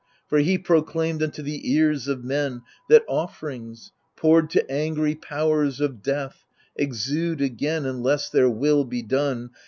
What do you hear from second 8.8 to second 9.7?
be done.